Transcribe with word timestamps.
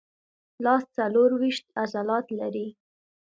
لاس 0.63 0.83
څلورویشت 0.95 1.65
عضلات 1.81 2.25
لري. 2.39 2.67